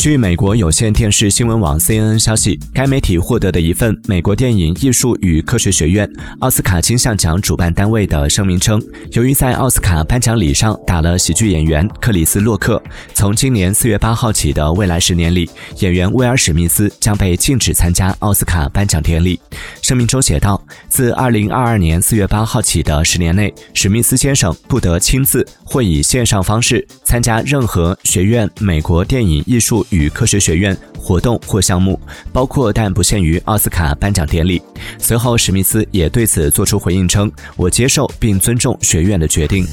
[0.00, 8.82] 据美国有线电视新闻网 CNN 消息，该媒体获得的一份美国电影艺术与科学学院奥斯卡金像奖主办单位的声明称，
[9.12, 12.82] 由于在奥斯卡颁奖礼上打了喜剧演员克里斯·洛克，
[13.12, 15.50] 从今年四月八号起的未来十年里，
[15.80, 19.38] 演员威尔·史密斯将被禁止参加奥斯卡颁奖典礼。
[19.90, 31.98] 声明中写道：“自二零二二年四月八号起的十年内，史密斯先生不得亲自或以线上方式参加任何学院美国电影艺术。”与科学学院活动或项目，
[32.32, 34.62] 包括但不限于奥斯卡颁奖典礼。
[34.96, 37.28] 随后，史密斯也对此作出回应称
[37.58, 39.66] ：“我接受并尊重学院的决定。”